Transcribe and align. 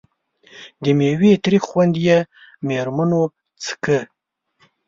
د 0.83 0.85
میوې 0.97 1.31
تریخ 1.43 1.63
خوند 1.69 1.95
یې 2.05 2.17
مېرمنو 2.67 3.21
څکه. 3.63 3.99